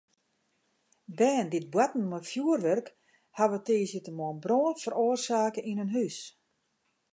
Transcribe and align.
Bern 1.17 1.47
dy't 1.51 1.71
boarten 1.73 2.03
mei 2.09 2.25
fjoerwurk 2.29 2.87
hawwe 3.37 3.57
tiisdeitemoarn 3.65 4.39
brân 4.43 4.75
feroarsake 4.83 5.61
yn 5.71 5.81
in 5.83 5.93
hús. 5.95 6.17